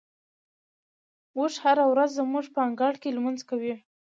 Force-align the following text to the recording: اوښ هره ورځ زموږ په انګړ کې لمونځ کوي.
اوښ 1.37 1.53
هره 1.63 1.85
ورځ 1.91 2.09
زموږ 2.19 2.45
په 2.53 2.59
انګړ 2.67 2.93
کې 3.01 3.09
لمونځ 3.15 3.39
کوي. 3.49 3.73